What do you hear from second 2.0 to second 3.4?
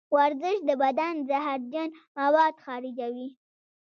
مواد خارجوي.